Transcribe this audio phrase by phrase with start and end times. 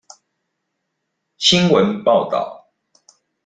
[1.37, 2.65] 新聞報導